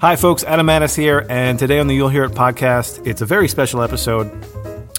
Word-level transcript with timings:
Hi, 0.00 0.14
folks. 0.14 0.44
Adam 0.44 0.64
Maness 0.64 0.96
here, 0.96 1.26
and 1.28 1.58
today 1.58 1.80
on 1.80 1.88
the 1.88 1.94
You'll 1.94 2.08
Hear 2.08 2.22
It 2.22 2.30
podcast, 2.30 3.04
it's 3.04 3.20
a 3.20 3.26
very 3.26 3.48
special 3.48 3.82
episode. 3.82 4.30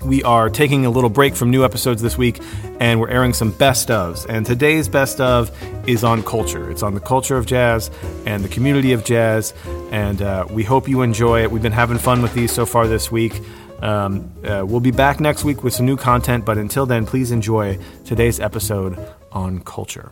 We 0.03 0.23
are 0.23 0.49
taking 0.49 0.85
a 0.85 0.89
little 0.89 1.09
break 1.09 1.35
from 1.37 1.51
new 1.51 1.63
episodes 1.63 2.01
this 2.01 2.17
week, 2.17 2.41
and 2.81 2.99
we're 2.99 3.07
airing 3.07 3.31
some 3.31 3.51
best 3.51 3.87
ofs. 3.87 4.25
And 4.27 4.45
today's 4.45 4.89
best 4.89 5.21
of 5.21 5.57
is 5.87 6.03
on 6.03 6.21
culture. 6.23 6.69
It's 6.69 6.83
on 6.83 6.95
the 6.95 6.99
culture 6.99 7.37
of 7.37 7.45
jazz 7.45 7.89
and 8.25 8.43
the 8.43 8.49
community 8.49 8.91
of 8.91 9.05
jazz, 9.05 9.53
and 9.91 10.21
uh, 10.21 10.45
we 10.49 10.65
hope 10.65 10.89
you 10.89 11.01
enjoy 11.01 11.43
it. 11.43 11.51
We've 11.51 11.63
been 11.63 11.71
having 11.71 11.97
fun 11.97 12.21
with 12.21 12.33
these 12.33 12.51
so 12.51 12.65
far 12.65 12.85
this 12.85 13.09
week. 13.09 13.39
Um, 13.81 14.29
uh, 14.43 14.65
we'll 14.67 14.81
be 14.81 14.91
back 14.91 15.21
next 15.21 15.45
week 15.45 15.63
with 15.63 15.73
some 15.73 15.85
new 15.85 15.95
content, 15.95 16.43
but 16.43 16.57
until 16.57 16.85
then, 16.85 17.05
please 17.05 17.31
enjoy 17.31 17.79
today's 18.03 18.41
episode 18.41 18.99
on 19.31 19.61
culture. 19.61 20.11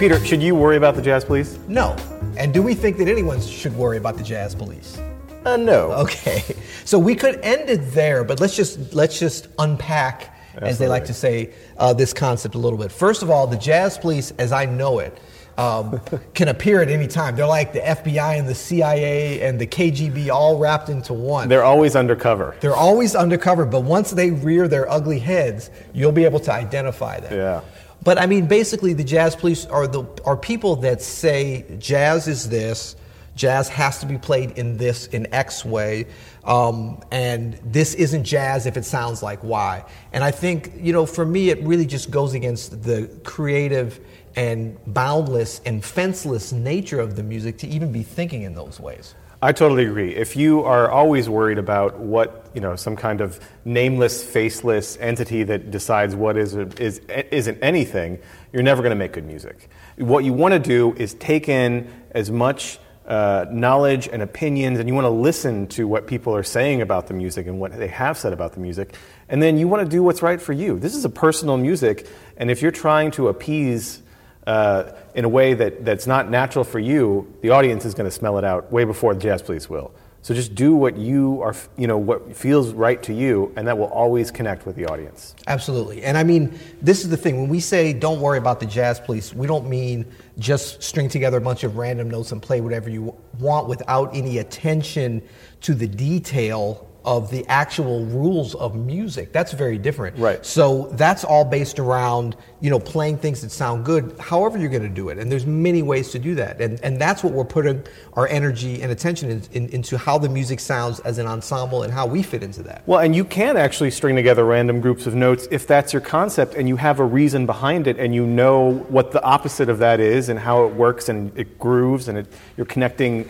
Peter, 0.00 0.18
should 0.24 0.42
you 0.42 0.54
worry 0.54 0.78
about 0.78 0.94
the 0.94 1.02
Jazz 1.02 1.26
Police? 1.26 1.58
No. 1.68 1.94
And 2.38 2.54
do 2.54 2.62
we 2.62 2.72
think 2.72 2.96
that 2.96 3.06
anyone 3.06 3.38
should 3.38 3.76
worry 3.76 3.98
about 3.98 4.16
the 4.16 4.22
Jazz 4.22 4.54
Police? 4.54 4.98
Uh, 5.44 5.58
no. 5.58 5.92
Okay. 5.92 6.42
So 6.86 6.98
we 6.98 7.14
could 7.14 7.38
end 7.42 7.68
it 7.68 7.92
there, 7.92 8.24
but 8.24 8.40
let's 8.40 8.56
just 8.56 8.94
let's 8.94 9.18
just 9.18 9.48
unpack, 9.58 10.34
as 10.56 10.78
they 10.78 10.88
like 10.88 11.04
to 11.04 11.12
say, 11.12 11.52
uh, 11.76 11.92
this 11.92 12.14
concept 12.14 12.54
a 12.54 12.58
little 12.58 12.78
bit. 12.78 12.90
First 12.90 13.22
of 13.22 13.28
all, 13.28 13.46
the 13.46 13.58
Jazz 13.58 13.98
Police, 13.98 14.30
as 14.38 14.52
I 14.52 14.64
know 14.64 15.00
it, 15.00 15.20
um, 15.58 16.00
can 16.34 16.48
appear 16.48 16.80
at 16.80 16.88
any 16.88 17.06
time. 17.06 17.36
They're 17.36 17.46
like 17.46 17.74
the 17.74 17.80
FBI 17.80 18.38
and 18.38 18.48
the 18.48 18.54
CIA 18.54 19.42
and 19.42 19.60
the 19.60 19.66
KGB 19.66 20.30
all 20.30 20.58
wrapped 20.58 20.88
into 20.88 21.12
one. 21.12 21.48
They're 21.50 21.62
always 21.62 21.94
undercover. 21.94 22.56
They're 22.60 22.74
always 22.74 23.14
undercover, 23.14 23.66
but 23.66 23.82
once 23.82 24.10
they 24.10 24.30
rear 24.30 24.66
their 24.66 24.90
ugly 24.90 25.18
heads, 25.18 25.70
you'll 25.92 26.10
be 26.10 26.24
able 26.24 26.40
to 26.40 26.52
identify 26.52 27.20
them. 27.20 27.34
Yeah. 27.34 27.60
But 28.02 28.18
I 28.18 28.26
mean, 28.26 28.46
basically, 28.46 28.92
the 28.94 29.04
jazz 29.04 29.36
police 29.36 29.66
are 29.66 29.86
the 29.86 30.04
are 30.24 30.36
people 30.36 30.76
that 30.76 31.02
say 31.02 31.64
jazz 31.78 32.28
is 32.28 32.48
this, 32.48 32.96
jazz 33.36 33.68
has 33.68 33.98
to 34.00 34.06
be 34.06 34.16
played 34.16 34.52
in 34.52 34.78
this 34.78 35.06
in 35.08 35.32
X 35.34 35.64
way, 35.64 36.06
um, 36.44 37.02
and 37.10 37.54
this 37.64 37.94
isn't 37.94 38.24
jazz 38.24 38.66
if 38.66 38.76
it 38.76 38.84
sounds 38.84 39.22
like 39.22 39.44
Y. 39.44 39.84
And 40.12 40.24
I 40.24 40.30
think 40.30 40.72
you 40.78 40.92
know, 40.92 41.04
for 41.04 41.26
me, 41.26 41.50
it 41.50 41.62
really 41.62 41.86
just 41.86 42.10
goes 42.10 42.32
against 42.32 42.82
the 42.82 43.10
creative 43.24 44.00
and 44.36 44.78
boundless 44.86 45.60
and 45.66 45.82
fenceless 45.82 46.52
nature 46.52 47.00
of 47.00 47.16
the 47.16 47.22
music 47.22 47.58
to 47.58 47.66
even 47.66 47.92
be 47.92 48.02
thinking 48.02 48.42
in 48.42 48.54
those 48.54 48.80
ways. 48.80 49.14
I 49.42 49.52
totally 49.52 49.86
agree. 49.86 50.14
If 50.14 50.36
you 50.36 50.64
are 50.64 50.90
always 50.90 51.26
worried 51.26 51.56
about 51.56 51.98
what, 51.98 52.50
you 52.52 52.60
know, 52.60 52.76
some 52.76 52.94
kind 52.94 53.22
of 53.22 53.40
nameless, 53.64 54.22
faceless 54.22 54.98
entity 55.00 55.44
that 55.44 55.70
decides 55.70 56.14
what 56.14 56.36
is, 56.36 56.54
is, 56.54 56.98
isn't 57.08 57.58
anything, 57.62 58.18
you're 58.52 58.62
never 58.62 58.82
going 58.82 58.90
to 58.90 58.96
make 58.96 59.14
good 59.14 59.24
music. 59.24 59.70
What 59.96 60.24
you 60.24 60.34
want 60.34 60.52
to 60.52 60.58
do 60.58 60.92
is 60.94 61.14
take 61.14 61.48
in 61.48 61.90
as 62.10 62.30
much 62.30 62.78
uh, 63.06 63.46
knowledge 63.50 64.10
and 64.12 64.20
opinions, 64.20 64.78
and 64.78 64.86
you 64.86 64.94
want 64.94 65.06
to 65.06 65.10
listen 65.10 65.66
to 65.68 65.88
what 65.88 66.06
people 66.06 66.36
are 66.36 66.42
saying 66.42 66.82
about 66.82 67.06
the 67.06 67.14
music 67.14 67.46
and 67.46 67.58
what 67.58 67.74
they 67.76 67.88
have 67.88 68.18
said 68.18 68.34
about 68.34 68.52
the 68.52 68.60
music, 68.60 68.94
and 69.30 69.42
then 69.42 69.56
you 69.56 69.66
want 69.66 69.82
to 69.82 69.88
do 69.88 70.02
what's 70.02 70.20
right 70.20 70.40
for 70.40 70.52
you. 70.52 70.78
This 70.78 70.94
is 70.94 71.04
a 71.06 71.08
personal 71.08 71.56
music, 71.56 72.06
and 72.36 72.50
if 72.50 72.60
you're 72.60 72.70
trying 72.70 73.10
to 73.12 73.28
appease 73.28 74.02
uh, 74.46 74.92
in 75.14 75.24
a 75.24 75.28
way 75.28 75.54
that, 75.54 75.84
that's 75.84 76.06
not 76.06 76.30
natural 76.30 76.64
for 76.64 76.78
you, 76.78 77.32
the 77.42 77.50
audience 77.50 77.84
is 77.84 77.94
going 77.94 78.08
to 78.08 78.10
smell 78.10 78.38
it 78.38 78.44
out 78.44 78.72
way 78.72 78.84
before 78.84 79.14
the 79.14 79.20
jazz 79.20 79.42
police 79.42 79.68
will. 79.68 79.92
So 80.22 80.34
just 80.34 80.54
do 80.54 80.74
what 80.74 80.98
you 80.98 81.40
are, 81.40 81.54
you 81.78 81.86
know, 81.86 81.96
what 81.96 82.36
feels 82.36 82.72
right 82.72 83.02
to 83.04 83.14
you, 83.14 83.54
and 83.56 83.66
that 83.66 83.78
will 83.78 83.86
always 83.86 84.30
connect 84.30 84.66
with 84.66 84.76
the 84.76 84.84
audience. 84.84 85.34
Absolutely. 85.46 86.02
And 86.02 86.18
I 86.18 86.24
mean, 86.24 86.58
this 86.82 87.04
is 87.04 87.08
the 87.08 87.16
thing. 87.16 87.40
When 87.40 87.48
we 87.48 87.58
say 87.58 87.94
don't 87.94 88.20
worry 88.20 88.36
about 88.36 88.60
the 88.60 88.66
jazz 88.66 89.00
police, 89.00 89.32
we 89.32 89.46
don't 89.46 89.66
mean 89.66 90.04
just 90.38 90.82
string 90.82 91.08
together 91.08 91.38
a 91.38 91.40
bunch 91.40 91.64
of 91.64 91.78
random 91.78 92.10
notes 92.10 92.32
and 92.32 92.42
play 92.42 92.60
whatever 92.60 92.90
you 92.90 93.16
want 93.38 93.66
without 93.66 94.14
any 94.14 94.38
attention 94.38 95.22
to 95.62 95.72
the 95.72 95.86
detail 95.86 96.89
of 97.04 97.30
the 97.30 97.46
actual 97.46 98.04
rules 98.06 98.54
of 98.54 98.74
music. 98.74 99.32
That's 99.32 99.52
very 99.52 99.78
different. 99.78 100.18
Right. 100.18 100.44
So 100.44 100.88
that's 100.92 101.24
all 101.24 101.44
based 101.44 101.78
around, 101.78 102.36
you 102.60 102.68
know, 102.68 102.78
playing 102.78 103.18
things 103.18 103.40
that 103.40 103.50
sound 103.50 103.84
good, 103.84 104.14
however 104.20 104.58
you're 104.58 104.68
going 104.68 104.82
to 104.82 104.88
do 104.88 105.08
it. 105.08 105.18
And 105.18 105.32
there's 105.32 105.46
many 105.46 105.82
ways 105.82 106.10
to 106.12 106.18
do 106.18 106.34
that. 106.34 106.60
And, 106.60 106.78
and 106.82 107.00
that's 107.00 107.24
what 107.24 107.32
we're 107.32 107.44
putting 107.44 107.82
our 108.14 108.28
energy 108.28 108.82
and 108.82 108.92
attention 108.92 109.30
in, 109.30 109.42
in, 109.52 109.68
into 109.70 109.96
how 109.96 110.18
the 110.18 110.28
music 110.28 110.60
sounds 110.60 111.00
as 111.00 111.18
an 111.18 111.26
ensemble 111.26 111.82
and 111.82 111.92
how 111.92 112.06
we 112.06 112.22
fit 112.22 112.42
into 112.42 112.62
that. 112.64 112.82
Well, 112.86 113.00
and 113.00 113.16
you 113.16 113.24
can 113.24 113.56
actually 113.56 113.90
string 113.90 114.14
together 114.14 114.44
random 114.44 114.80
groups 114.80 115.06
of 115.06 115.14
notes 115.14 115.48
if 115.50 115.66
that's 115.66 115.92
your 115.92 116.02
concept 116.02 116.54
and 116.54 116.68
you 116.68 116.76
have 116.76 117.00
a 117.00 117.04
reason 117.04 117.46
behind 117.46 117.86
it 117.86 117.98
and 117.98 118.14
you 118.14 118.26
know 118.26 118.72
what 118.88 119.12
the 119.12 119.22
opposite 119.22 119.68
of 119.68 119.78
that 119.78 120.00
is 120.00 120.28
and 120.28 120.38
how 120.38 120.64
it 120.66 120.74
works 120.74 121.08
and 121.08 121.36
it 121.38 121.58
grooves 121.58 122.08
and 122.08 122.18
it, 122.18 122.26
you're 122.56 122.66
connecting 122.66 123.28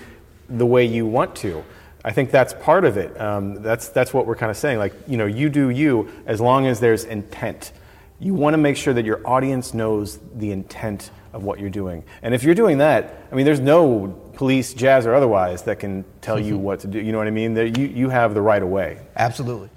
the 0.49 0.67
way 0.67 0.85
you 0.85 1.07
want 1.07 1.37
to. 1.37 1.65
I 2.05 2.13
think 2.13 2.31
that's 2.31 2.55
part 2.55 2.85
of 2.85 2.97
it. 2.97 3.19
Um, 3.21 3.63
that's, 3.63 3.89
that's 3.89 4.15
what 4.15 4.27
we're 4.27 4.37
kind 4.37 4.51
of 4.51 4.57
saying. 4.57 4.79
Like, 4.79 4.95
you 5.07 5.17
know, 5.19 5.27
you 5.27 5.51
do 5.51 5.69
you 5.69 6.11
as 6.27 6.41
long 6.41 6.67
as 6.67 6.81
there's 6.81 7.05
intent. 7.05 7.73
You 8.19 8.35
want 8.35 8.55
to 8.55 8.59
make 8.59 8.77
sure 8.77 8.95
that 8.95 9.05
your 9.05 9.27
audience 9.27 9.75
knows 9.75 10.19
the 10.35 10.51
intent 10.51 11.11
of 11.33 11.45
what 11.45 11.61
you're 11.61 11.71
doing. 11.71 12.05
And 12.23 12.35
if 12.35 12.43
you're 12.43 12.55
doing 12.55 12.79
that, 12.79 13.27
I 13.31 13.35
mean, 13.35 13.45
there's 13.45 13.61
no 13.61 14.09
police, 14.35 14.73
jazz, 14.73 15.07
or 15.07 15.15
otherwise 15.15 15.63
that 15.65 15.79
can 15.79 16.05
tell 16.23 16.39
you 16.39 16.57
what 16.67 16.81
to 16.81 16.87
do. 16.87 16.99
You 17.01 17.13
know 17.13 17.19
what 17.19 17.27
I 17.27 17.31
mean? 17.31 17.55
you, 17.57 17.87
you 17.87 18.09
have 18.09 18.35
the 18.35 18.43
right 18.43 18.63
of 18.63 18.69
way. 18.69 18.99
Absolutely. 19.17 19.69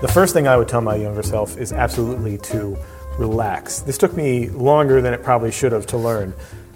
The 0.00 0.10
first 0.12 0.32
thing 0.32 0.48
I 0.48 0.56
would 0.56 0.68
tell 0.68 0.80
my 0.80 0.96
younger 0.96 1.22
self 1.22 1.56
is 1.58 1.72
absolutely 1.72 2.38
to 2.38 2.76
relax. 3.18 3.80
This 3.80 3.98
took 3.98 4.16
me 4.16 4.48
longer 4.48 5.00
than 5.00 5.14
it 5.14 5.22
probably 5.22 5.52
should 5.52 5.72
have 5.72 5.86
to 5.88 5.98
learn 5.98 6.34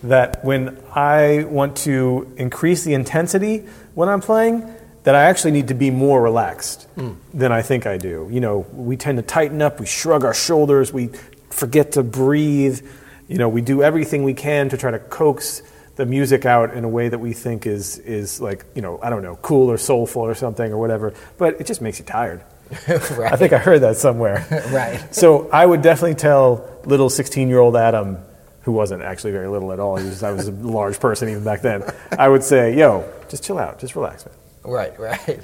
that 0.09 0.44
when 0.44 0.78
I 0.94 1.44
want 1.44 1.77
to 1.78 2.33
increase 2.37 2.84
the 2.84 2.94
intensity 2.94 3.67
when 3.94 4.09
I'm 4.09 4.21
playing, 4.21 4.72
that 5.05 5.15
I 5.15 5.25
actually 5.25 5.53
need 5.53 5.69
to 5.69 5.75
be 5.75 5.91
more 5.91 6.21
relaxed 6.21 6.89
mm. 6.97 7.17
than 7.33 7.53
I 7.53 7.62
think 7.62 7.87
I 7.87 7.97
do. 7.97 8.28
You 8.31 8.41
know, 8.41 8.66
we 8.72 8.97
tend 8.97 9.19
to 9.19 9.22
tighten 9.22 9.62
up, 9.62 9.78
we 9.78 9.87
shrug 9.87 10.25
our 10.25 10.34
shoulders, 10.34 10.93
we 10.93 11.11
forget 11.50 11.93
to 11.93 12.03
breathe. 12.03 12.84
You 13.28 13.39
know, 13.39 13.49
we 13.49 13.61
do 13.61 13.83
everything 13.84 14.25
we 14.25 14.34
can 14.34 14.69
to 14.71 14.77
try 14.77 14.91
to 14.91 14.99
coax 14.99 15.62
the 15.95 16.06
music 16.06 16.45
out 16.45 16.75
in 16.75 16.84
a 16.84 16.89
way 16.89 17.09
that 17.09 17.19
we 17.19 17.33
think 17.33 17.66
is 17.66 17.99
is 17.99 18.41
like, 18.41 18.65
you 18.75 18.83
know, 18.83 18.99
I 19.03 19.11
don't 19.11 19.22
know, 19.22 19.37
cool 19.37 19.71
or 19.71 19.78
soulful 19.78 20.22
or 20.22 20.34
something 20.34 20.72
or 20.72 20.78
whatever, 20.78 21.15
but 21.39 21.61
it 21.61 21.66
just 21.66 21.81
makes 21.81 21.99
you 21.99 22.05
tired. 22.05 22.43
right. 22.89 23.33
I 23.33 23.37
think 23.37 23.53
I 23.53 23.59
heard 23.59 23.83
that 23.83 23.97
somewhere. 23.97 24.45
right. 24.72 25.15
So 25.15 25.49
I 25.50 25.65
would 25.65 25.83
definitely 25.83 26.16
tell 26.16 26.69
little 26.84 27.09
16-year-old 27.09 27.77
Adam 27.77 28.19
who 28.66 28.72
wasn't 28.72 29.00
actually 29.00 29.31
very 29.31 29.47
little 29.47 29.72
at 29.72 29.78
all. 29.78 29.93
Was, 29.93 30.25
I 30.25 30.32
was 30.32 30.49
a 30.49 30.50
large 30.50 30.99
person 30.99 31.28
even 31.28 31.44
back 31.44 31.62
then. 31.62 31.84
I 32.19 32.28
would 32.28 32.43
say, 32.43 32.77
yo, 32.77 33.09
just 33.28 33.44
chill 33.44 33.59
out, 33.59 33.78
just 33.78 33.94
relax, 33.94 34.27
man. 34.27 34.34
Right, 34.65 34.99
right. 34.99 35.41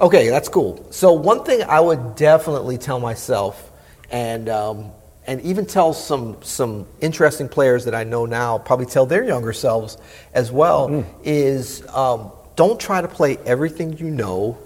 Okay, 0.00 0.30
that's 0.30 0.48
cool. 0.48 0.90
So 0.90 1.12
one 1.12 1.44
thing 1.44 1.62
I 1.64 1.78
would 1.78 2.16
definitely 2.16 2.78
tell 2.78 2.98
myself, 2.98 3.70
and 4.10 4.48
um, 4.48 4.90
and 5.26 5.42
even 5.42 5.66
tell 5.66 5.92
some 5.92 6.38
some 6.42 6.86
interesting 7.02 7.46
players 7.46 7.84
that 7.84 7.94
I 7.94 8.04
know 8.04 8.24
now, 8.24 8.56
probably 8.56 8.86
tell 8.86 9.04
their 9.04 9.22
younger 9.22 9.52
selves 9.52 9.98
as 10.32 10.50
well, 10.50 10.88
mm. 10.88 11.04
is 11.22 11.86
um, 11.88 12.32
don't 12.56 12.80
try 12.80 13.02
to 13.02 13.06
play 13.06 13.36
everything 13.44 13.98
you 13.98 14.08
know 14.08 14.56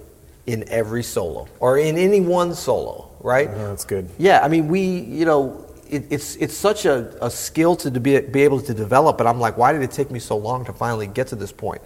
in 0.47 0.67
every 0.69 1.03
solo 1.03 1.49
or 1.59 1.77
in 1.77 1.99
any 1.99 2.21
one 2.21 2.55
solo. 2.55 3.11
Right? 3.19 3.51
Oh, 3.53 3.69
that's 3.71 3.85
good. 3.85 4.09
Yeah, 4.17 4.41
I 4.45 4.49
mean, 4.49 4.69
we, 4.69 5.01
you 5.01 5.25
know, 5.25 5.66
it, 5.91 6.05
it's 6.11 6.37
it's 6.37 6.57
such 6.57 6.85
a, 6.85 7.17
a 7.25 7.31
skill 7.31 7.77
to, 7.77 7.91
be, 7.91 8.21
be 8.21 8.43
able 8.43 8.61
to 8.61 8.75
develop, 8.75 9.19
but 9.19 9.27
I'm 9.27 9.41
like, 9.41 9.57
why 9.57 9.73
did 9.73 9.83
it 9.83 9.91
take 9.91 10.11
me 10.11 10.19
so 10.19 10.37
long 10.37 10.65
to 10.67 10.73
finally 10.73 11.07
get 11.07 11.29
to 11.29 11.37
this 11.37 11.53
point? 11.53 11.83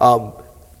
Um, 0.00 0.32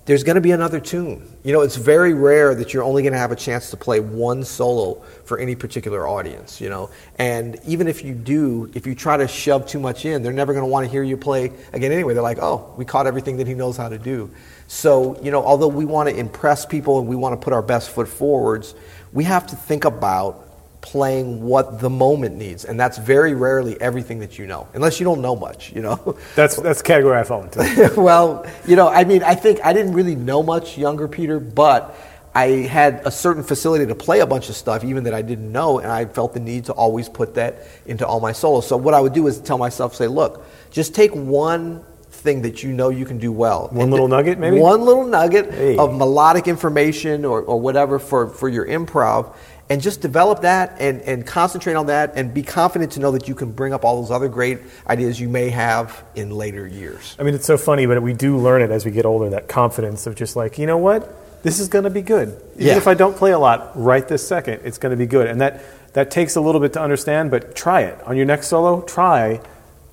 there's 0.06 0.22
going 0.22 0.34
to 0.34 0.42
be 0.42 0.50
another 0.50 0.80
tune. 0.80 1.26
You 1.44 1.54
know, 1.54 1.62
it's 1.62 1.76
very 1.76 2.12
rare 2.12 2.54
that 2.54 2.74
you're 2.74 2.82
only 2.82 3.02
going 3.02 3.14
to 3.14 3.18
have 3.18 3.32
a 3.32 3.36
chance 3.36 3.70
to 3.70 3.76
play 3.78 4.00
one 4.00 4.44
solo 4.44 5.00
for 5.24 5.38
any 5.38 5.54
particular 5.54 6.06
audience, 6.06 6.60
you 6.60 6.68
know. 6.68 6.90
And 7.18 7.58
even 7.66 7.88
if 7.88 8.04
you 8.04 8.12
do, 8.12 8.70
if 8.74 8.86
you 8.86 8.94
try 8.94 9.16
to 9.16 9.26
shove 9.26 9.66
too 9.66 9.80
much 9.80 10.04
in, 10.04 10.22
they're 10.22 10.32
never 10.32 10.52
going 10.52 10.62
to 10.62 10.70
want 10.70 10.84
to 10.84 10.90
hear 10.92 11.02
you 11.02 11.16
play 11.16 11.52
again 11.72 11.90
anyway. 11.90 12.12
They're 12.12 12.22
like, 12.22 12.38
oh, 12.38 12.74
we 12.76 12.84
caught 12.84 13.06
everything 13.06 13.38
that 13.38 13.46
he 13.46 13.54
knows 13.54 13.78
how 13.78 13.88
to 13.88 13.98
do. 13.98 14.30
So, 14.66 15.18
you 15.22 15.30
know, 15.30 15.42
although 15.42 15.68
we 15.68 15.86
want 15.86 16.10
to 16.10 16.14
impress 16.14 16.66
people 16.66 16.98
and 16.98 17.08
we 17.08 17.16
want 17.16 17.40
to 17.40 17.42
put 17.42 17.54
our 17.54 17.62
best 17.62 17.88
foot 17.88 18.08
forwards, 18.08 18.74
we 19.14 19.24
have 19.24 19.46
to 19.46 19.56
think 19.56 19.86
about 19.86 20.43
playing 20.84 21.42
what 21.42 21.80
the 21.80 21.88
moment 21.88 22.36
needs, 22.36 22.66
and 22.66 22.78
that's 22.78 22.98
very 22.98 23.32
rarely 23.32 23.80
everything 23.80 24.18
that 24.18 24.38
you 24.38 24.46
know, 24.46 24.68
unless 24.74 25.00
you 25.00 25.04
don't 25.04 25.22
know 25.22 25.34
much. 25.34 25.72
You 25.72 25.80
know. 25.80 26.18
That's 26.36 26.56
that's 26.56 26.80
the 26.82 26.84
category 26.84 27.18
I 27.18 27.22
fall 27.22 27.42
into. 27.42 27.92
well, 27.96 28.46
you 28.66 28.76
know, 28.76 28.88
I 28.88 29.04
mean, 29.04 29.22
I 29.22 29.34
think 29.34 29.60
I 29.64 29.72
didn't 29.72 29.94
really 29.94 30.14
know 30.14 30.42
much 30.42 30.76
younger 30.76 31.08
Peter, 31.08 31.40
but 31.40 31.96
I 32.34 32.48
had 32.48 33.02
a 33.06 33.10
certain 33.10 33.42
facility 33.42 33.86
to 33.86 33.94
play 33.94 34.20
a 34.20 34.26
bunch 34.26 34.48
of 34.48 34.56
stuff, 34.56 34.84
even 34.84 35.04
that 35.04 35.14
I 35.14 35.22
didn't 35.22 35.50
know, 35.50 35.78
and 35.78 35.90
I 35.90 36.04
felt 36.04 36.34
the 36.34 36.40
need 36.40 36.66
to 36.66 36.72
always 36.72 37.08
put 37.08 37.34
that 37.34 37.66
into 37.86 38.06
all 38.06 38.20
my 38.20 38.32
solos. 38.32 38.66
So 38.66 38.76
what 38.76 38.92
I 38.92 39.00
would 39.00 39.14
do 39.14 39.26
is 39.28 39.40
tell 39.40 39.58
myself, 39.58 39.94
say, 39.94 40.08
look, 40.08 40.44
just 40.70 40.94
take 40.94 41.12
one 41.14 41.84
thing 42.10 42.42
that 42.42 42.62
you 42.62 42.72
know 42.72 42.88
you 42.88 43.04
can 43.04 43.18
do 43.18 43.30
well. 43.30 43.68
One 43.68 43.82
and 43.82 43.90
little 43.92 44.08
nugget, 44.08 44.38
maybe? 44.38 44.58
One 44.58 44.80
little 44.80 45.06
nugget 45.06 45.52
hey. 45.52 45.76
of 45.76 45.94
melodic 45.94 46.48
information 46.48 47.24
or, 47.24 47.42
or 47.42 47.60
whatever 47.60 47.98
for, 47.98 48.28
for 48.28 48.48
your 48.48 48.66
improv, 48.66 49.34
and 49.70 49.80
just 49.80 50.00
develop 50.02 50.42
that 50.42 50.76
and, 50.78 51.00
and 51.02 51.26
concentrate 51.26 51.74
on 51.74 51.86
that 51.86 52.12
and 52.16 52.34
be 52.34 52.42
confident 52.42 52.92
to 52.92 53.00
know 53.00 53.10
that 53.12 53.28
you 53.28 53.34
can 53.34 53.50
bring 53.52 53.72
up 53.72 53.84
all 53.84 54.00
those 54.02 54.10
other 54.10 54.28
great 54.28 54.58
ideas 54.86 55.18
you 55.18 55.28
may 55.28 55.48
have 55.50 56.04
in 56.14 56.30
later 56.30 56.66
years. 56.66 57.16
I 57.18 57.22
mean, 57.22 57.34
it's 57.34 57.46
so 57.46 57.56
funny, 57.56 57.86
but 57.86 58.02
we 58.02 58.12
do 58.12 58.36
learn 58.36 58.60
it 58.62 58.70
as 58.70 58.84
we 58.84 58.90
get 58.90 59.06
older 59.06 59.30
that 59.30 59.48
confidence 59.48 60.06
of 60.06 60.16
just 60.16 60.36
like, 60.36 60.58
you 60.58 60.66
know 60.66 60.76
what? 60.78 61.42
This 61.42 61.60
is 61.60 61.68
going 61.68 61.84
to 61.84 61.90
be 61.90 62.02
good. 62.02 62.28
Even 62.56 62.66
Yeah. 62.68 62.76
if 62.76 62.86
I 62.86 62.94
don't 62.94 63.16
play 63.16 63.32
a 63.32 63.38
lot 63.38 63.72
right 63.74 64.06
this 64.06 64.26
second, 64.26 64.60
it's 64.64 64.78
going 64.78 64.90
to 64.90 64.96
be 64.96 65.06
good. 65.06 65.26
And 65.28 65.40
that, 65.40 65.62
that 65.94 66.10
takes 66.10 66.36
a 66.36 66.40
little 66.40 66.60
bit 66.60 66.72
to 66.74 66.80
understand, 66.82 67.30
but 67.30 67.54
try 67.56 67.82
it. 67.82 67.98
On 68.06 68.16
your 68.16 68.26
next 68.26 68.48
solo, 68.48 68.82
try 68.82 69.40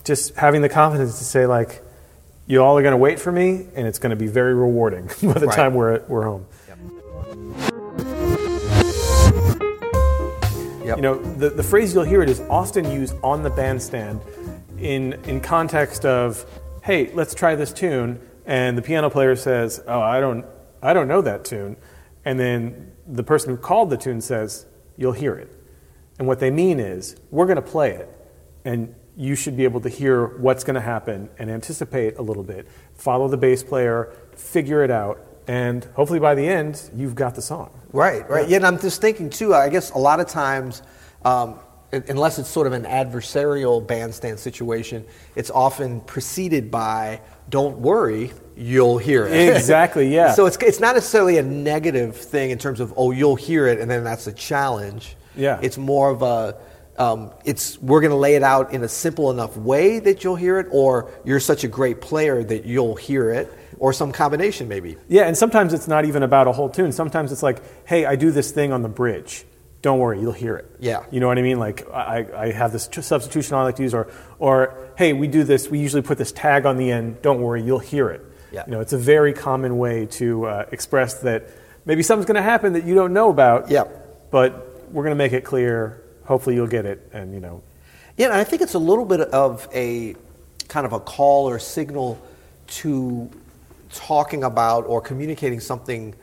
just 0.03 0.35
having 0.35 0.61
the 0.61 0.69
confidence 0.69 1.17
to 1.19 1.23
say, 1.25 1.45
like, 1.45 1.81
you 2.47 2.61
all 2.61 2.77
are 2.77 2.81
going 2.81 2.91
to 2.93 2.97
wait 2.97 3.19
for 3.19 3.31
me, 3.31 3.67
and 3.75 3.87
it's 3.87 3.99
going 3.99 4.09
to 4.09 4.15
be 4.15 4.27
very 4.27 4.53
rewarding 4.53 5.05
by 5.23 5.33
the 5.33 5.45
Right. 5.47 5.55
time 5.55 5.73
we're, 5.75 6.01
we're 6.07 6.23
home. 6.25 6.45
Yep. 10.91 10.97
You 10.97 11.03
know, 11.03 11.21
the, 11.35 11.49
the 11.51 11.63
phrase 11.63 11.93
you'll 11.93 12.03
hear 12.03 12.21
it 12.21 12.29
is 12.29 12.41
often 12.49 12.91
used 12.91 13.15
on 13.23 13.43
the 13.43 13.49
bandstand 13.49 14.19
in, 14.77 15.13
in 15.23 15.39
context 15.39 16.03
of, 16.03 16.45
hey, 16.83 17.09
let's 17.13 17.33
try 17.33 17.55
this 17.55 17.71
tune. 17.71 18.19
And 18.45 18.77
the 18.77 18.81
piano 18.81 19.09
player 19.09 19.37
says, 19.37 19.81
oh, 19.87 20.01
I 20.01 20.19
don't, 20.19 20.45
I 20.81 20.91
don't 20.91 21.07
know 21.07 21.21
that 21.21 21.45
tune. 21.45 21.77
And 22.25 22.37
then 22.37 22.91
the 23.07 23.23
person 23.23 23.51
who 23.51 23.57
called 23.57 23.89
the 23.89 23.95
tune 23.95 24.19
says, 24.19 24.65
you'll 24.97 25.13
hear 25.13 25.33
it. 25.35 25.49
And 26.19 26.27
what 26.27 26.39
they 26.39 26.51
mean 26.51 26.77
is, 26.81 27.15
we're 27.29 27.45
going 27.45 27.55
to 27.55 27.61
play 27.61 27.91
it. 27.91 28.09
And 28.65 28.93
you 29.15 29.35
should 29.35 29.55
be 29.55 29.63
able 29.63 29.79
to 29.79 29.89
hear 29.89 30.25
what's 30.39 30.65
going 30.65 30.75
to 30.75 30.81
happen 30.81 31.29
and 31.39 31.49
anticipate 31.49 32.17
a 32.17 32.21
little 32.21 32.43
bit. 32.43 32.67
Follow 32.95 33.29
the 33.29 33.37
bass 33.37 33.63
player, 33.63 34.13
figure 34.35 34.83
it 34.83 34.91
out. 34.91 35.25
And 35.47 35.83
hopefully 35.95 36.19
by 36.19 36.35
the 36.35 36.47
end, 36.47 36.89
you've 36.95 37.15
got 37.15 37.35
the 37.35 37.41
song. 37.41 37.71
Right, 37.91 38.27
right. 38.29 38.47
Yeah, 38.47 38.57
and 38.57 38.65
I'm 38.65 38.79
just 38.79 39.01
thinking 39.01 39.29
too. 39.29 39.53
I 39.53 39.69
guess 39.69 39.91
a 39.91 39.97
lot 39.97 40.19
of 40.19 40.27
times, 40.27 40.81
um, 41.25 41.59
unless 41.91 42.39
it's 42.39 42.49
sort 42.49 42.67
of 42.67 42.73
an 42.73 42.83
adversarial 42.83 43.85
bandstand 43.85 44.39
situation, 44.39 45.05
it's 45.35 45.49
often 45.49 45.99
preceded 46.01 46.71
by 46.71 47.21
"Don't 47.49 47.79
worry, 47.79 48.31
you'll 48.55 48.97
hear 48.97 49.25
it." 49.25 49.55
Exactly, 49.55 50.07
yeah. 50.13 50.33
so 50.33 50.45
it's 50.45 50.57
it's 50.57 50.79
not 50.79 50.95
necessarily 50.95 51.37
a 51.37 51.43
negative 51.43 52.15
thing 52.15 52.51
in 52.51 52.57
terms 52.57 52.79
of 52.79 52.93
oh 52.95 53.11
you'll 53.11 53.35
hear 53.35 53.67
it 53.67 53.79
and 53.79 53.91
then 53.91 54.03
that's 54.03 54.27
a 54.27 54.33
challenge. 54.33 55.17
Yeah. 55.35 55.59
It's 55.61 55.77
more 55.77 56.09
of 56.09 56.21
a 56.21 56.57
um, 56.97 57.31
it's 57.45 57.79
we're 57.79 58.01
going 58.01 58.11
to 58.11 58.17
lay 58.17 58.35
it 58.35 58.43
out 58.43 58.73
in 58.73 58.83
a 58.83 58.87
simple 58.87 59.31
enough 59.31 59.57
way 59.57 59.99
that 59.99 60.23
you'll 60.23 60.35
hear 60.35 60.59
it, 60.59 60.67
or 60.71 61.11
you're 61.23 61.39
such 61.39 61.63
a 61.63 61.67
great 61.67 62.01
player 62.01 62.43
that 62.43 62.65
you'll 62.65 62.95
hear 62.95 63.31
it, 63.31 63.51
or 63.79 63.93
some 63.93 64.11
combination 64.11 64.67
maybe. 64.67 64.97
Yeah, 65.07 65.23
and 65.23 65.35
sometimes 65.35 65.73
it's 65.73 65.87
not 65.87 66.05
even 66.05 66.23
about 66.23 66.47
a 66.47 66.51
whole 66.51 66.69
tune. 66.69 66.91
Sometimes 66.91 67.31
it's 67.31 67.43
like, 67.43 67.87
hey, 67.87 68.05
I 68.05 68.15
do 68.15 68.31
this 68.31 68.51
thing 68.51 68.71
on 68.71 68.81
the 68.81 68.89
bridge. 68.89 69.45
Don't 69.81 69.97
worry, 69.97 70.19
you'll 70.19 70.31
hear 70.31 70.57
it. 70.57 70.69
Yeah. 70.79 71.03
You 71.09 71.19
know 71.19 71.27
what 71.27 71.39
I 71.39 71.41
mean? 71.41 71.57
Like, 71.57 71.89
I, 71.91 72.27
I 72.35 72.51
have 72.51 72.71
this 72.71 72.87
substitution 73.01 73.55
I 73.55 73.63
like 73.63 73.77
to 73.77 73.83
use, 73.83 73.95
or, 73.95 74.11
or, 74.37 74.77
hey, 74.95 75.13
we 75.13 75.27
do 75.27 75.43
this, 75.43 75.69
we 75.69 75.79
usually 75.79 76.03
put 76.03 76.19
this 76.19 76.31
tag 76.31 76.67
on 76.67 76.77
the 76.77 76.91
end. 76.91 77.23
Don't 77.23 77.41
worry, 77.41 77.63
you'll 77.63 77.79
hear 77.79 78.09
it. 78.09 78.21
Yeah. 78.51 78.63
You 78.67 78.73
know, 78.73 78.81
it's 78.81 78.93
a 78.93 78.97
very 78.99 79.33
common 79.33 79.79
way 79.79 80.05
to 80.05 80.45
uh, 80.45 80.65
express 80.71 81.21
that 81.21 81.49
maybe 81.85 82.03
something's 82.03 82.27
going 82.27 82.35
to 82.35 82.43
happen 82.43 82.73
that 82.73 82.83
you 82.83 82.93
don't 82.93 83.13
know 83.13 83.31
about. 83.31 83.71
Yeah. 83.71 83.85
But 84.29 84.91
we're 84.91 85.03
going 85.03 85.15
to 85.15 85.23
make 85.23 85.33
it 85.33 85.43
clear. 85.43 86.00
Hopefully 86.31 86.55
you'll 86.55 86.65
get 86.65 86.85
it, 86.85 87.09
and, 87.11 87.33
you 87.33 87.41
know, 87.41 87.61
Yeah, 88.15 88.39
I 88.39 88.45
think 88.45 88.61
it's 88.61 88.73
a 88.73 88.79
little 88.79 89.03
bit 89.03 89.19
of 89.19 89.67
a 89.73 90.15
kind 90.69 90.85
of 90.85 90.93
a 90.93 90.99
call 91.01 91.49
or 91.49 91.59
signal 91.59 92.17
to 92.67 93.29
talking 93.93 94.45
about 94.45 94.85
or 94.85 95.01
communicating 95.01 95.59
something 95.59 96.15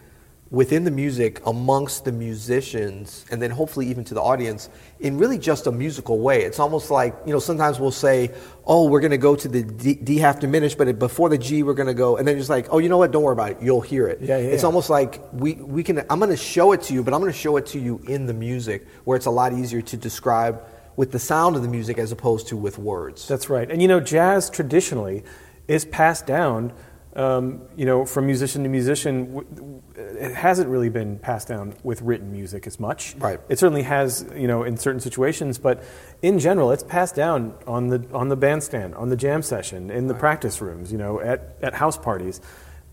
within 0.51 0.85
the 0.85 0.91
music 0.91 1.43
amongst 1.45 2.07
the 2.07 2.13
musicians 2.13 3.27
and 3.31 3.43
then 3.43 3.51
hopefully 3.51 3.87
even 3.87 4.03
to 4.03 4.15
the 4.15 4.23
audience 4.23 4.71
in 4.99 5.19
really 5.19 5.37
just 5.37 5.67
a 5.67 5.73
musical 5.73 6.21
way. 6.21 6.43
It's 6.43 6.59
almost 6.59 6.91
like, 6.91 7.15
you 7.27 7.33
know, 7.35 7.39
sometimes 7.39 7.79
we'll 7.79 7.91
say, 7.91 8.31
oh, 8.65 8.89
we're 8.89 9.01
going 9.01 9.11
to 9.11 9.19
go 9.19 9.37
to 9.37 9.47
the 9.47 9.63
D, 9.63 9.95
D 9.95 10.17
half 10.17 10.41
diminished, 10.41 10.79
but 10.79 10.99
before 10.99 11.29
the 11.29 11.37
G, 11.37 11.63
we're 11.63 11.75
going 11.75 11.89
to 11.89 11.95
go, 11.95 12.17
and 12.17 12.27
then 12.27 12.39
it's 12.39 12.49
like, 12.49 12.69
oh, 12.71 12.79
you 12.79 12.89
know 12.89 12.97
what, 12.97 13.11
don't 13.11 13.23
worry 13.23 13.35
about 13.35 13.51
it, 13.53 13.59
you'll 13.61 13.83
hear 13.83 14.09
it. 14.09 14.23
Yeah, 14.23 14.39
yeah, 14.39 14.49
It's 14.49 14.63
yeah. 14.63 14.67
almost 14.67 14.89
like 14.89 15.21
we, 15.35 15.55
we 15.55 15.83
can, 15.83 15.99
I'm 16.09 16.19
going 16.19 16.31
to 16.31 16.37
show 16.37 16.73
it 16.73 16.81
to 16.85 16.95
you, 16.95 17.03
but 17.03 17.13
I'm 17.13 17.21
going 17.21 17.33
to 17.33 17.39
show 17.39 17.59
it 17.59 17.67
to 17.67 17.79
you 17.79 18.01
in 18.09 18.25
the 18.25 18.35
music 18.35 18.87
where 19.05 19.17
it's 19.17 19.27
a 19.27 19.31
lot 19.31 19.53
easier 19.53 19.83
to 19.83 19.97
describe 19.99 20.63
with 20.97 21.13
the 21.13 21.19
sound 21.19 21.57
of 21.57 21.63
the 21.63 21.69
music 21.69 21.99
as 21.99 22.11
opposed 22.11 22.49
to 22.49 22.57
with 22.57 22.79
words. 22.79 23.29
That's 23.29 23.51
right. 23.51 23.71
And 23.71 23.83
you 23.83 23.87
know, 23.87 24.01
jazz 24.01 24.49
traditionally 24.51 25.25
is 25.69 25.85
passed 25.85 26.27
down, 26.27 26.73
um, 27.19 27.63
you 27.77 27.85
know, 27.85 28.05
from 28.07 28.27
musician 28.27 28.63
to 28.63 28.69
musician. 28.69 29.83
It 29.97 30.35
hasn't 30.35 30.69
really 30.69 30.89
been 30.89 31.19
passed 31.19 31.49
down 31.49 31.75
with 31.83 32.01
written 32.03 32.31
music 32.33 32.67
as 32.67 32.79
much. 32.81 33.17
Right. 33.19 33.41
It 33.49 33.59
certainly 33.59 33.83
has, 33.83 34.25
you 34.35 34.47
know, 34.47 34.63
in 34.63 34.77
certain 34.77 35.01
situations, 35.01 35.59
but 35.59 35.83
in 36.23 36.39
general, 36.39 36.71
it's 36.71 36.85
passed 36.85 37.15
down 37.17 37.55
on 37.67 37.89
the 37.89 38.05
on 38.13 38.29
the 38.29 38.37
bandstand, 38.37 38.95
on 38.95 39.09
the 39.09 39.17
jam 39.17 39.43
session, 39.43 39.91
in 39.91 40.07
the 40.07 40.15
practice 40.15 40.61
rooms, 40.61 40.93
you 40.93 40.99
know, 40.99 41.21
at, 41.21 41.57
at 41.61 41.75
house 41.75 41.99
parties. 41.99 42.41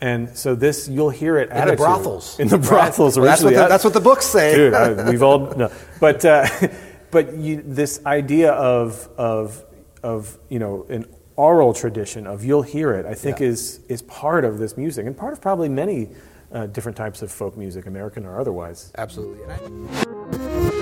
And 0.02 0.36
so 0.38 0.56
this, 0.56 0.90
you'll 0.90 1.10
hear 1.12 1.38
it 1.38 1.50
In 1.52 1.68
the 1.68 1.76
brothels. 1.78 2.38
In 2.40 2.48
the 2.50 2.58
Right. 2.58 2.68
brothels, 2.68 3.18
Well, 3.18 3.26
that's 3.28 3.42
what 3.44 3.54
originally. 3.54 3.64
the- 3.64 3.70
that's 3.70 3.84
what 3.86 3.94
the 3.94 4.02
books 4.02 4.26
say. 4.26 4.54
Dude, 4.56 4.74
I, 4.74 5.10
we've 5.10 5.24
all 5.24 5.54
no, 5.56 5.72
but 6.02 6.26
uh, 6.26 6.48
but 7.12 7.36
you, 7.38 7.62
this 7.66 8.02
idea 8.06 8.52
of 8.52 9.08
of 9.18 9.64
of 10.04 10.38
you 10.50 10.60
know 10.60 10.86
an 10.90 11.06
oral 11.38 11.74
tradition 11.74 12.26
of 12.28 12.44
you'll 12.46 12.62
hear 12.62 12.94
it, 12.94 13.06
I 13.06 13.14
think 13.14 13.40
Yeah. 13.40 13.48
is 13.48 13.80
is 13.90 14.02
part 14.04 14.46
of 14.46 14.58
this 14.58 14.78
music 14.78 15.06
and 15.06 15.16
part 15.18 15.34
of 15.34 15.42
probably 15.42 15.70
many 15.70 16.10
uh, 16.54 16.68
different 16.68 16.96
types 16.98 17.22
of 17.22 17.32
folk 17.32 17.58
music, 17.58 17.86
American 17.86 18.26
or 18.26 18.40
otherwise. 18.40 18.92
Absolutely. 18.98 19.44
And 19.44 19.52
I- 19.52 20.76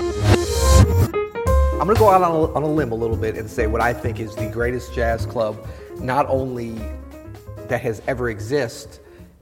I'm 1.80 1.86
going 1.88 1.96
to 1.96 2.00
go 2.00 2.08
out 2.08 2.22
on 2.22 2.30
a, 2.30 2.52
on 2.54 2.62
a 2.62 2.66
limb 2.68 2.92
a 2.92 2.94
little 2.94 3.16
bit 3.16 3.36
and 3.36 3.50
say 3.50 3.66
what 3.66 3.80
I 3.80 3.92
think 3.92 4.20
is 4.20 4.34
the 4.36 4.48
greatest 4.48 4.94
jazz 4.94 5.26
club, 5.26 5.66
not 5.98 6.26
only 6.28 6.78
that 7.68 7.80
has 7.80 8.00
ever 8.06 8.30
existed, 8.30 9.00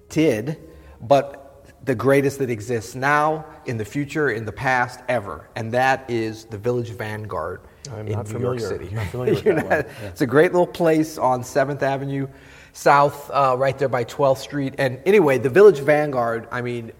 did, 0.08 0.56
but 1.02 1.66
the 1.84 1.94
greatest 1.94 2.38
that 2.38 2.48
exists 2.50 2.94
now, 2.94 3.44
in 3.66 3.76
the 3.76 3.84
future, 3.84 4.30
in 4.30 4.44
the 4.44 4.52
past, 4.52 5.00
ever. 5.08 5.48
And 5.56 5.70
that 5.72 6.08
is 6.08 6.46
the 6.46 6.56
Village 6.58 6.90
Vanguard 6.90 7.60
I'm 7.90 8.06
in 8.06 8.12
not 8.14 8.26
New 8.26 8.32
familiar- 8.32 8.60
York 8.60 8.72
City. 8.80 8.94
not 8.94 9.06
familiar 9.10 9.34
with 9.34 9.44
You're 9.44 9.54
that 9.56 9.64
one. 9.64 9.78
not- 10.02 10.10
It's 10.10 10.20
a 10.20 10.26
great 10.26 10.52
little 10.52 10.66
place 10.66 11.18
on 11.18 11.42
7th 11.42 11.82
Avenue 11.82 12.28
South, 12.72 13.30
uh, 13.32 13.54
right 13.58 13.78
there 13.78 13.88
by 13.88 14.04
12th 14.04 14.38
Street. 14.38 14.74
And 14.78 15.00
anyway, 15.04 15.38
the 15.38 15.50
Village 15.50 15.80
Vanguard, 15.80 16.48
I 16.50 16.62
mean, 16.62 16.92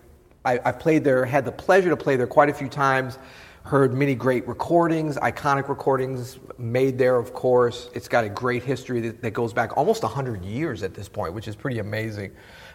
I, 0.44 0.58
I've 0.64 0.78
played 0.78 1.04
there, 1.04 1.24
had 1.24 1.44
the 1.44 1.52
pleasure 1.52 1.88
to 1.90 1.96
play 1.96 2.16
there 2.16 2.26
quite 2.26 2.48
a 2.50 2.54
few 2.54 2.68
times, 2.68 3.18
heard 3.64 3.94
many 3.94 4.14
great 4.16 4.46
recordings, 4.48 5.16
iconic 5.18 5.68
recordings 5.68 6.38
made 6.58 6.98
there, 6.98 7.16
of 7.16 7.32
course. 7.32 7.90
It's 7.94 8.08
got 8.08 8.24
a 8.24 8.28
great 8.28 8.64
history 8.64 9.00
that, 9.02 9.22
that 9.22 9.30
goes 9.30 9.52
back 9.52 9.76
almost 9.76 10.02
100 10.02 10.44
years 10.44 10.82
at 10.82 10.94
this 10.94 11.08
point, 11.08 11.32
which 11.32 11.46
is 11.46 11.54
pretty 11.54 11.78
amazing. 11.78 12.32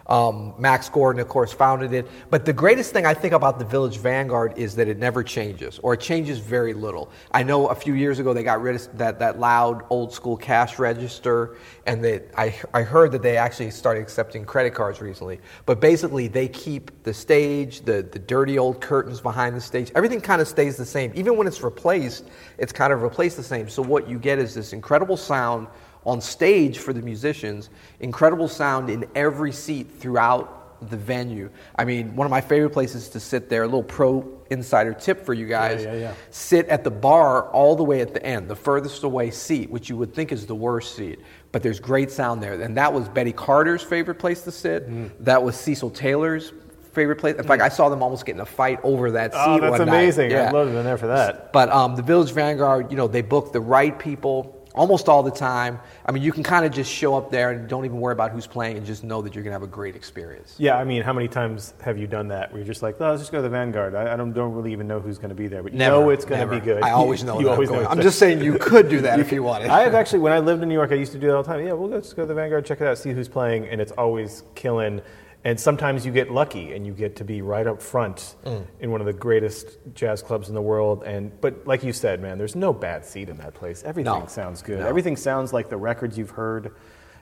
Um, 0.08 0.54
Max 0.58 0.88
Gordon, 0.88 1.20
of 1.20 1.28
course, 1.28 1.52
founded 1.52 1.92
it. 1.92 2.08
But 2.30 2.46
the 2.46 2.52
greatest 2.52 2.92
thing 2.92 3.04
I 3.04 3.12
think 3.12 3.34
about 3.34 3.58
the 3.58 3.64
Village 3.64 3.98
Vanguard 3.98 4.56
is 4.56 4.74
that 4.76 4.88
it 4.88 4.98
never 4.98 5.22
changes, 5.22 5.78
or 5.82 5.94
it 5.94 6.00
changes 6.00 6.38
very 6.38 6.72
little. 6.72 7.10
I 7.32 7.42
know 7.42 7.66
a 7.66 7.74
few 7.74 7.92
years 7.92 8.18
ago 8.18 8.32
they 8.32 8.42
got 8.42 8.62
rid 8.62 8.76
of 8.76 8.98
that, 8.98 9.18
that 9.18 9.38
loud 9.38 9.84
old 9.90 10.12
school 10.12 10.36
cash 10.36 10.78
register, 10.78 11.56
and 11.86 12.02
that 12.04 12.30
I, 12.36 12.58
I 12.72 12.82
heard 12.82 13.12
that 13.12 13.22
they 13.22 13.36
actually 13.36 13.70
started 13.70 14.00
accepting 14.00 14.46
credit 14.46 14.74
cards 14.74 15.00
recently. 15.02 15.40
But 15.66 15.80
basically, 15.80 16.26
they 16.26 16.48
keep 16.48 16.90
the 17.02 17.12
stage, 17.12 17.82
the, 17.82 18.02
the 18.02 18.18
dirty 18.18 18.58
old 18.58 18.80
curtains 18.80 19.20
behind 19.20 19.54
the 19.56 19.60
stage, 19.60 19.92
everything 19.94 20.20
kind 20.20 20.40
of 20.40 20.48
stays 20.48 20.76
the 20.76 20.86
same. 20.86 21.12
Even 21.14 21.36
when 21.36 21.46
it's 21.46 21.62
replaced, 21.62 22.24
it's 22.56 22.72
kind 22.72 22.92
of 22.92 23.02
replaced 23.02 23.36
the 23.36 23.42
same. 23.42 23.68
So 23.68 23.82
what 23.82 24.08
you 24.08 24.18
get 24.18 24.38
is 24.38 24.54
this 24.54 24.72
incredible 24.72 25.16
sound 25.16 25.68
on 26.04 26.20
stage 26.20 26.78
for 26.78 26.92
the 26.92 27.02
musicians, 27.02 27.70
incredible 28.00 28.48
sound 28.48 28.90
in 28.90 29.04
every 29.14 29.52
seat 29.52 29.90
throughout 29.90 30.58
the 30.90 30.96
venue. 30.96 31.50
I 31.76 31.84
mean, 31.84 32.14
one 32.14 32.24
of 32.26 32.30
my 32.30 32.40
favorite 32.40 32.70
places 32.70 33.08
to 33.10 33.20
sit 33.20 33.48
there, 33.48 33.62
a 33.62 33.66
little 33.66 33.82
pro 33.82 34.26
insider 34.50 34.94
tip 34.94 35.24
for 35.24 35.34
you 35.34 35.46
guys. 35.46 35.84
yeah, 35.84 35.94
yeah. 35.94 36.14
Sit 36.30 36.68
at 36.68 36.84
the 36.84 36.90
bar 36.90 37.50
all 37.50 37.74
the 37.76 37.84
way 37.84 38.00
at 38.00 38.14
the 38.14 38.24
end, 38.24 38.48
the 38.48 38.56
furthest 38.56 39.02
away 39.02 39.30
seat, 39.30 39.70
which 39.70 39.88
you 39.88 39.96
would 39.96 40.14
think 40.14 40.32
is 40.32 40.46
the 40.46 40.54
worst 40.54 40.94
seat. 40.94 41.18
But 41.50 41.62
there's 41.62 41.80
great 41.80 42.10
sound 42.10 42.42
there. 42.42 42.60
And 42.60 42.76
that 42.76 42.92
was 42.92 43.08
Betty 43.08 43.32
Carter's 43.32 43.82
favorite 43.82 44.16
place 44.16 44.42
to 44.42 44.52
sit. 44.52 44.88
Mm. 44.88 45.10
That 45.20 45.42
was 45.42 45.56
Cecil 45.56 45.90
Taylor's 45.90 46.52
favorite 46.92 47.16
place. 47.16 47.36
In 47.36 47.44
fact, 47.44 47.62
I 47.62 47.68
saw 47.68 47.88
them 47.88 48.02
almost 48.02 48.26
get 48.26 48.34
in 48.34 48.40
a 48.40 48.46
fight 48.46 48.80
over 48.82 49.10
that 49.12 49.32
seat. 49.32 49.40
Oh, 49.40 49.60
that's 49.60 49.78
one 49.78 49.86
night. 49.86 49.88
amazing! 49.88 50.30
Yeah. 50.30 50.48
I'd 50.48 50.52
love 50.52 50.68
to 50.68 50.72
have 50.72 50.78
been 50.78 50.84
there 50.84 50.98
for 50.98 51.06
that. 51.08 51.52
But 51.52 51.68
um, 51.70 51.96
the 51.96 52.02
Village 52.02 52.32
Vanguard, 52.32 52.90
you 52.90 52.96
know, 52.96 53.06
they 53.06 53.22
book 53.22 53.52
the 53.52 53.60
right 53.60 53.96
people 53.96 54.57
almost 54.74 55.08
all 55.08 55.22
the 55.22 55.30
time. 55.30 55.78
I 56.06 56.12
mean, 56.12 56.22
you 56.22 56.32
can 56.32 56.42
kind 56.42 56.64
of 56.64 56.72
just 56.72 56.90
show 56.90 57.16
up 57.16 57.30
there 57.30 57.50
and 57.50 57.68
don't 57.68 57.84
even 57.84 58.00
worry 58.00 58.12
about 58.12 58.30
who's 58.30 58.46
playing 58.46 58.76
and 58.76 58.86
just 58.86 59.04
know 59.04 59.22
that 59.22 59.34
you're 59.34 59.44
going 59.44 59.52
to 59.52 59.54
have 59.54 59.62
a 59.62 59.66
great 59.66 59.96
experience. 59.96 60.54
Yeah, 60.58 60.76
I 60.76 60.84
mean, 60.84 61.02
how 61.02 61.12
many 61.12 61.28
times 61.28 61.74
have 61.82 61.98
you 61.98 62.06
done 62.06 62.28
that? 62.28 62.50
Where 62.52 62.58
you're 62.58 62.66
just 62.66 62.82
like, 62.82 63.00
oh, 63.00 63.10
let's 63.10 63.22
just 63.22 63.32
go 63.32 63.38
to 63.38 63.42
the 63.42 63.48
Vanguard. 63.48 63.94
I, 63.94 64.14
I 64.14 64.16
don't, 64.16 64.32
don't 64.32 64.52
really 64.52 64.72
even 64.72 64.86
know 64.86 65.00
who's 65.00 65.18
going 65.18 65.30
to 65.30 65.34
be 65.34 65.48
there, 65.48 65.62
but 65.62 65.72
you 65.72 65.78
know 65.78 66.10
it's 66.10 66.24
going 66.24 66.46
to 66.46 66.54
be 66.54 66.60
good. 66.60 66.82
I 66.82 66.90
always 66.90 67.24
know. 67.24 67.28
You 67.38 67.44
that 67.44 67.50
I'm, 67.50 67.54
always 67.54 67.70
know. 67.70 67.86
I'm 67.86 68.00
just 68.00 68.18
saying 68.18 68.42
you 68.42 68.58
could 68.58 68.88
do 68.88 69.00
that 69.02 69.20
if 69.20 69.30
you 69.30 69.44
wanted. 69.44 69.68
I 69.70 69.82
have 69.82 69.94
actually, 69.94 70.18
when 70.20 70.32
I 70.32 70.40
lived 70.40 70.62
in 70.62 70.68
New 70.68 70.74
York, 70.74 70.90
I 70.90 70.96
used 70.96 71.12
to 71.12 71.18
do 71.18 71.28
that 71.28 71.36
all 71.36 71.42
the 71.44 71.48
time. 71.48 71.64
Yeah, 71.64 71.72
we'll 71.74 71.88
go, 71.88 72.00
just 72.00 72.16
go 72.16 72.22
to 72.22 72.26
the 72.26 72.34
Vanguard, 72.34 72.66
check 72.66 72.80
it 72.80 72.86
out, 72.86 72.98
see 72.98 73.12
who's 73.12 73.28
playing, 73.28 73.68
and 73.68 73.80
it's 73.80 73.92
always 73.92 74.42
killing. 74.56 75.00
And 75.44 75.58
sometimes 75.58 76.04
you 76.04 76.10
get 76.12 76.30
lucky 76.32 76.74
and 76.74 76.84
you 76.84 76.92
get 76.92 77.16
to 77.16 77.24
be 77.24 77.42
right 77.42 77.66
up 77.66 77.80
front 77.80 78.34
Mm. 78.44 78.66
in 78.80 78.90
one 78.90 79.00
of 79.00 79.06
the 79.06 79.12
greatest 79.12 79.78
jazz 79.94 80.20
clubs 80.22 80.48
in 80.48 80.54
the 80.54 80.62
world. 80.62 81.04
And 81.04 81.40
but 81.40 81.66
like 81.66 81.84
you 81.84 81.92
said, 81.92 82.20
man, 82.20 82.38
there's 82.38 82.56
no 82.56 82.72
bad 82.72 83.04
seat 83.04 83.28
in 83.28 83.36
that 83.38 83.54
place. 83.54 83.82
Everything 83.84 84.12
No. 84.20 84.26
sounds 84.26 84.62
good. 84.62 84.80
No. 84.80 84.86
Everything 84.86 85.16
sounds 85.16 85.52
like 85.52 85.68
the 85.68 85.76
records 85.76 86.18
you've 86.18 86.30
heard. 86.30 86.72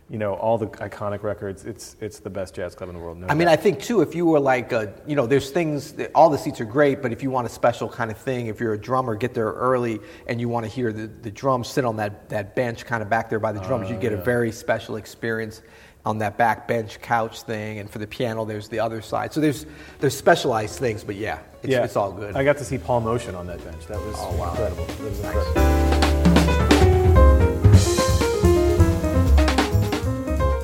You 0.09 0.19
know, 0.19 0.35
all 0.35 0.57
the 0.57 0.69
iconic 0.69 1.25
records. 1.25 1.65
It's 1.67 1.97
it's 2.01 2.21
the 2.21 2.31
best 2.31 2.55
jazz 2.55 2.77
club 2.77 2.89
in 2.91 2.95
the 2.97 3.03
world. 3.03 3.19
no 3.19 3.27
I 3.27 3.35
mean, 3.35 3.49
doubt. 3.49 3.59
I 3.59 3.63
think 3.63 3.81
too, 3.81 4.03
if 4.03 4.15
you 4.15 4.25
were 4.25 4.39
like, 4.39 4.71
a, 4.71 4.95
you 5.05 5.17
know, 5.17 5.27
there's 5.27 5.51
things, 5.51 5.93
that, 5.95 6.13
all 6.15 6.31
the 6.31 6.39
seats 6.39 6.61
are 6.61 6.65
great, 6.65 7.03
but 7.03 7.11
if 7.11 7.25
you 7.25 7.31
want 7.33 7.45
a 7.49 7.51
special 7.51 7.89
kind 7.89 8.13
of 8.13 8.17
thing, 8.17 8.47
if 8.47 8.61
you're 8.61 8.75
a 8.75 8.79
drummer, 8.79 9.17
get 9.17 9.35
there 9.35 9.51
early 9.53 9.99
and 10.29 10.41
you 10.41 10.49
want 10.49 10.65
to 10.65 10.71
hear 10.71 10.93
the, 10.93 11.09
the 11.09 11.31
drums, 11.33 11.67
sit 11.67 11.85
on 11.85 11.97
that, 11.97 12.29
that 12.29 12.55
bench 12.55 12.87
kind 12.87 13.03
of 13.03 13.09
back 13.11 13.29
there 13.29 13.41
by 13.41 13.51
the 13.51 13.59
drums, 13.61 13.91
you 13.91 13.97
get 13.97 14.13
a 14.13 14.17
very 14.17 14.53
special 14.53 14.95
experience 14.95 15.61
on 16.07 16.19
that 16.19 16.39
back 16.39 16.67
bench 16.69 17.01
couch 17.03 17.43
thing. 17.43 17.79
And 17.81 17.91
for 17.91 17.99
the 17.99 18.07
piano, 18.07 18.45
there's 18.47 18.69
the 18.69 18.79
other 18.81 19.03
side. 19.03 19.33
So 19.35 19.41
there's, 19.41 19.67
there's 19.99 20.17
specialized 20.17 20.79
things, 20.79 21.05
but 21.05 21.17
yeah, 21.17 21.41
it's, 21.63 21.73
yeah, 21.73 21.85
it's 21.85 21.97
all 21.97 22.13
good. 22.13 22.37
I 22.37 22.45
got 22.45 22.57
to 22.59 22.65
see 22.65 22.79
Paul 22.79 23.03
Motian 23.03 23.37
on 23.37 23.47
that 23.49 23.63
bench. 23.65 23.87
That 23.89 23.99
was 24.01 24.15
Oh, 24.19 24.35
wow. 24.37 24.51
incredible. 24.53 24.85
That 24.87 25.01
was 25.01 25.23
Nice. 25.23 25.35
incredible. 25.37 26.67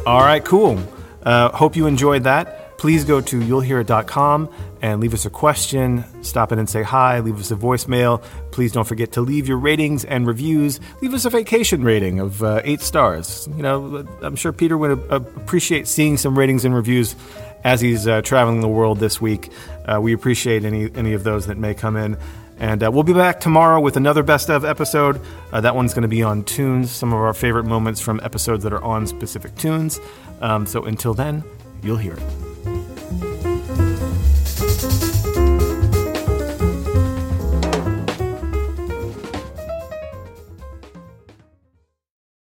All 0.07 0.21
right, 0.21 0.45
cool. 0.45 0.79
Uh, 1.23 1.51
hope 1.51 1.77
you 1.77 1.87
enjoyed 1.87 2.25
that. 2.25 2.77
Please 2.77 3.05
go 3.05 3.21
to 3.21 3.39
you'llhearit.com 3.41 4.49
and 4.83 5.01
leave 5.01 5.15
us 5.15 5.25
a 5.25 5.31
question. 5.31 6.05
Stop 6.23 6.51
in 6.53 6.59
and 6.59 6.69
say 6.69 6.83
hi. 6.83 7.21
Leave 7.21 7.39
us 7.39 7.53
a 7.53 7.57
voicemail. 7.57 8.23
Please 8.51 8.73
don't 8.73 8.87
forget 8.87 9.13
to 9.13 9.21
leave 9.21 9.47
your 9.47 9.57
ratings 9.57 10.05
and 10.05 10.27
reviews. 10.27 10.81
Leave 11.01 11.15
us 11.15 11.25
a 11.25 11.31
vacation 11.31 11.85
rating 11.85 12.19
of 12.19 12.43
uh, 12.43 12.61
eight 12.65 12.81
stars. 12.81 13.49
You 13.57 13.63
know, 13.63 14.07
I'm 14.21 14.37
sure 14.37 14.53
Peter 14.53 14.77
would 14.77 14.91
appreciate 15.09 15.87
seeing 15.87 16.17
some 16.17 16.37
ratings 16.37 16.65
and 16.65 16.75
reviews 16.75 17.15
as 17.63 17.81
he's 17.81 18.09
uh, 18.09 18.23
traveling 18.23 18.61
the 18.61 18.69
world 18.69 18.99
this 18.99 19.21
week. 19.21 19.51
Uh, 19.87 20.01
we 20.01 20.13
appreciate 20.13 20.65
any 20.65 20.91
any 20.97 21.13
of 21.13 21.23
those 21.23 21.47
that 21.47 21.57
may 21.57 21.75
come 21.75 21.97
in. 21.97 22.19
And 22.59 22.83
uh, 22.83 22.91
we'll 22.93 23.03
be 23.03 23.15
back 23.15 23.41
tomorrow 23.41 23.81
with 23.81 23.97
another 23.97 24.23
best 24.23 24.51
of 24.51 24.65
episode. 24.65 25.21
Uh, 25.53 25.61
that 25.61 25.75
one's 25.75 25.95
going 25.95 26.03
to 26.03 26.09
be 26.09 26.23
on 26.23 26.45
tunes, 26.45 26.91
some 26.91 27.13
of 27.13 27.19
our 27.19 27.35
favorite 27.35 27.65
moments 27.65 28.01
from 28.01 28.21
episodes 28.23 28.63
that 28.65 28.73
are 28.73 28.83
on 28.83 29.07
specific 29.07 29.57
tunes. 29.57 30.01
Um, 30.41 30.67
so 30.67 30.85
until 30.85 31.15
then, 31.15 31.43
you'll 31.83 31.97
hear 31.97 32.15
it. 32.15 32.52